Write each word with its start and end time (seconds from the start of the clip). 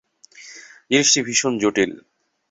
জিনিসটা 0.91 1.19
ভীষণ 1.27 1.53
জটিল। 1.61 1.91